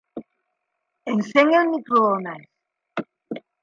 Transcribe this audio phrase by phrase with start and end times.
[1.13, 2.45] Encén el microones.